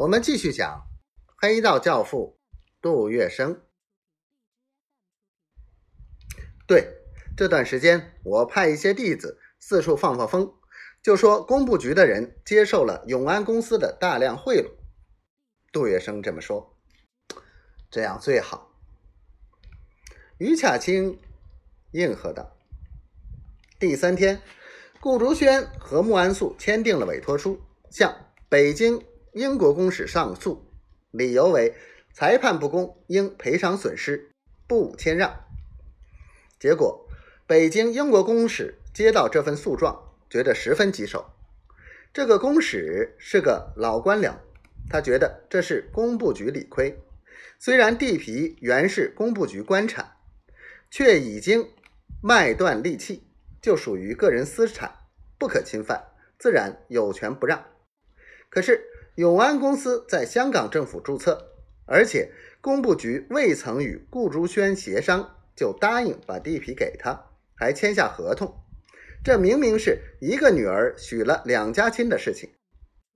[0.00, 0.86] 我们继续讲
[1.36, 2.40] 黑道教父
[2.80, 3.60] 杜月笙。
[6.66, 6.88] 对，
[7.36, 10.54] 这段时间我派一些弟子四处放放风，
[11.02, 14.70] 就说工部局的人接受了永安公司的大量贿赂。
[15.70, 16.78] 杜月笙这么说，
[17.90, 18.74] 这样最好。
[20.38, 21.20] 于洽清
[21.90, 22.56] 应和道。
[23.78, 24.40] 第三天，
[24.98, 27.60] 顾竹轩和穆安素签订了委托书，
[27.90, 30.72] 向北京英国公使上诉，
[31.10, 31.74] 理由为
[32.12, 34.32] 裁判不公，应赔偿损失，
[34.66, 35.44] 不谦让。
[36.58, 37.08] 结果，
[37.46, 41.30] 北京英国公使接到这份诉状，觉得十分棘手。
[42.12, 44.34] 这个公使是个老官僚，
[44.88, 47.00] 他觉得这是工部局理亏。
[47.58, 50.16] 虽然地皮原是工部局官产，
[50.90, 51.70] 却已经
[52.22, 53.26] 卖断利器。
[53.62, 54.90] 就属于个人私产，
[55.38, 56.02] 不可侵犯，
[56.38, 57.62] 自然有权不让。
[58.48, 58.82] 可是
[59.16, 61.52] 永安公司在香港政府注册，
[61.86, 68.54] 而且工部局未曾与顾竹轩协商，就答应把地皮给他，还签下合同，
[69.22, 72.50] 这明明是一个女儿许了两家亲的事情。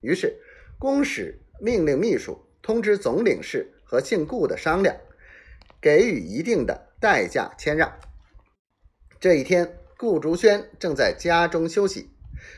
[0.00, 0.36] 于是
[0.78, 4.96] 公使命令秘书通知总领事和姓顾的商量，
[5.80, 7.92] 给予一定的代价谦让。
[9.20, 9.78] 这一天。
[9.96, 12.10] 顾竹轩正在家中休息，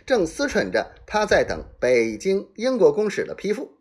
[0.05, 3.79] 正思忖着他在等北京英国公使的批复，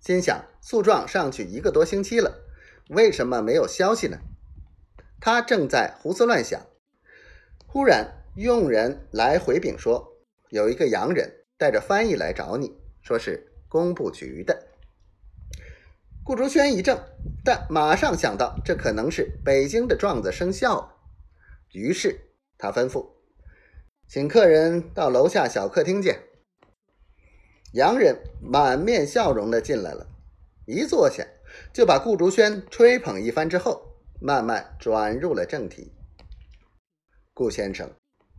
[0.00, 2.40] 心想诉状上去一个多星期了，
[2.88, 4.18] 为什么没有消息呢？
[5.20, 6.66] 他正在胡思乱想，
[7.66, 10.18] 忽然佣人来回禀说，
[10.50, 14.68] 有一个洋人带着翻译来找你，说是工部局的。
[16.24, 16.98] 顾竹轩一怔，
[17.44, 20.96] 但马上想到这可能是北京的状子生效了，
[21.72, 22.28] 于是。
[22.58, 23.04] 他吩咐，
[24.08, 26.22] 请客人到楼下小客厅见。
[27.72, 30.06] 洋人满面笑容的进来了，
[30.66, 31.26] 一坐下
[31.72, 35.92] 就把顾竹轩吹捧一番之后，慢慢转入了正题。
[37.32, 37.90] 顾先生，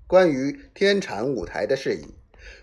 [0.06, 2.13] 关于天产舞台的事宜，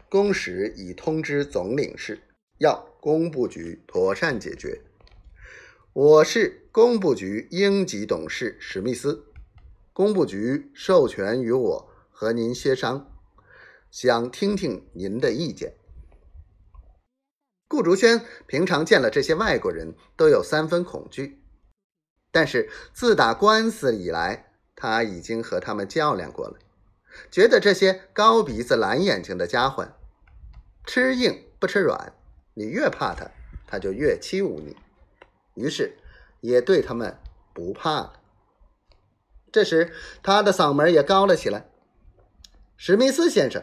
[0.09, 2.21] 公使已通知总领事，
[2.59, 4.81] 要工部局妥善解决。
[5.93, 9.27] 我是工部局英籍董事史密斯。
[9.93, 11.90] 工部局授权于我
[12.21, 13.11] 和您协商，
[13.91, 15.73] 想听听您的意见。
[17.67, 21.43] 顾竹轩平常见了这些外国人都有三分恐惧，
[22.31, 26.59] 但是自打官司以来，他已经和他们较量过了，
[27.31, 29.89] 觉得这些高鼻子蓝眼睛的家伙
[30.85, 32.13] 吃硬不吃软，
[32.53, 33.31] 你越怕他，
[33.67, 34.77] 他就越欺侮你，
[35.55, 35.97] 于是
[36.43, 37.17] 也对他们
[37.55, 38.21] 不怕了。
[39.51, 41.70] 这时，他的嗓门也高了起来。
[42.83, 43.63] 史密斯先生，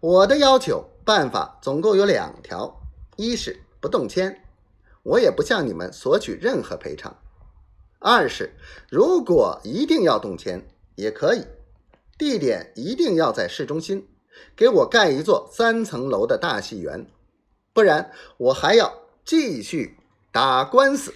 [0.00, 2.82] 我的要求办法总共有两条：
[3.14, 4.42] 一是不动迁，
[5.04, 7.12] 我也不向你们索取任何赔偿；
[8.00, 8.52] 二是
[8.90, 10.66] 如果一定要动迁，
[10.96, 11.44] 也可以，
[12.18, 14.08] 地点一定要在市中心，
[14.56, 17.06] 给我盖一座三层楼的大戏园，
[17.72, 18.92] 不然我还要
[19.24, 19.96] 继续
[20.32, 21.14] 打官司。